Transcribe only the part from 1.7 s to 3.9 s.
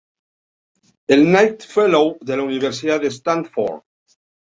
Fellow de la Universidad de Stanford.